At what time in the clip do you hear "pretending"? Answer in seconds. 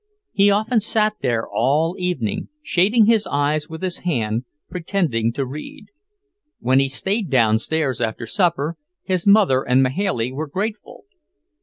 4.67-5.31